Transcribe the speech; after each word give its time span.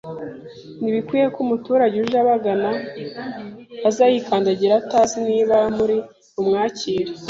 Ntibikwiye 0.79 1.25
ko 1.33 1.39
umuturage 1.45 1.95
uje 2.05 2.17
abagana 2.23 2.69
aza 3.87 4.05
yikandagira 4.13 4.73
atazi 4.81 5.17
niba 5.29 5.57
muri 5.77 5.97
bumwakire 6.33 7.11